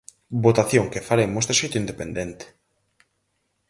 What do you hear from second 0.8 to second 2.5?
que faremos de xeito independente.